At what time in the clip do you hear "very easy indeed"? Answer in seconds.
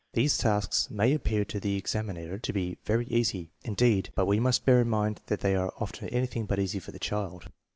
2.85-4.09